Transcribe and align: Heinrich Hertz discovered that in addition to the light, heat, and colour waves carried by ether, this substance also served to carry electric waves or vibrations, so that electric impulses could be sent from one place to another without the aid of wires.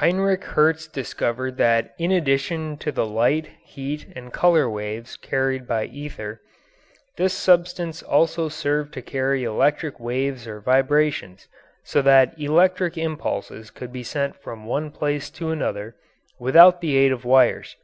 Heinrich 0.00 0.42
Hertz 0.42 0.86
discovered 0.86 1.58
that 1.58 1.94
in 1.98 2.10
addition 2.10 2.78
to 2.78 2.90
the 2.90 3.04
light, 3.04 3.50
heat, 3.62 4.10
and 4.16 4.32
colour 4.32 4.70
waves 4.70 5.18
carried 5.18 5.66
by 5.68 5.84
ether, 5.84 6.40
this 7.18 7.34
substance 7.34 8.02
also 8.02 8.48
served 8.48 8.94
to 8.94 9.02
carry 9.02 9.44
electric 9.44 10.00
waves 10.00 10.46
or 10.48 10.62
vibrations, 10.62 11.46
so 11.84 12.00
that 12.00 12.40
electric 12.40 12.96
impulses 12.96 13.70
could 13.70 13.92
be 13.92 14.02
sent 14.02 14.36
from 14.40 14.64
one 14.64 14.90
place 14.90 15.28
to 15.32 15.50
another 15.50 15.94
without 16.38 16.80
the 16.80 16.96
aid 16.96 17.12
of 17.12 17.26
wires. 17.26 17.76